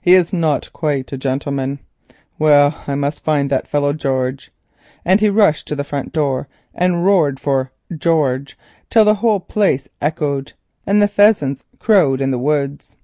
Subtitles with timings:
[0.00, 1.80] He is not quite a gentleman.
[2.38, 4.50] Well, I must find that fellow George,"
[5.04, 8.56] and he rushed to the front door and roared for "George,"
[8.88, 10.54] till the whole place echoed
[10.86, 12.96] and the pheasants crowed in the woods.